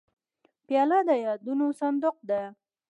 [0.65, 2.41] پیاله د یادونو صندوق ده.